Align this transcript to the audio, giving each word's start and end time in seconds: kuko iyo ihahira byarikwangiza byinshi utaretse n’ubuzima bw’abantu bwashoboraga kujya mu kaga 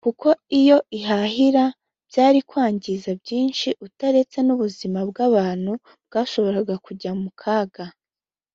kuko 0.07 0.29
iyo 0.59 0.77
ihahira 0.99 1.65
byarikwangiza 2.09 3.09
byinshi 3.21 3.67
utaretse 3.85 4.37
n’ubuzima 4.47 4.99
bw’abantu 5.09 5.71
bwashoboraga 6.07 6.75
kujya 6.85 7.11
mu 7.21 7.31
kaga 7.41 7.85